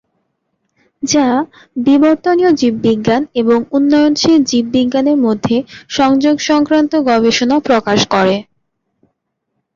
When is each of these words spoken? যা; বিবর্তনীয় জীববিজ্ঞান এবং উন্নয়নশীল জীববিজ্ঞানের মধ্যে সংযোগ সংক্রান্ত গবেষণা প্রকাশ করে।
যা; 1.03 1.27
বিবর্তনীয় 1.79 2.51
জীববিজ্ঞান 2.53 3.21
এবং 3.35 3.57
উন্নয়নশীল 3.71 4.39
জীববিজ্ঞানের 4.43 5.17
মধ্যে 5.17 5.55
সংযোগ 5.89 6.35
সংক্রান্ত 6.49 6.93
গবেষণা 7.09 7.57
প্রকাশ 7.59 7.99
করে। 8.13 8.35